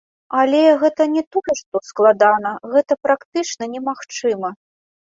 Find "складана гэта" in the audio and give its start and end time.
1.89-3.01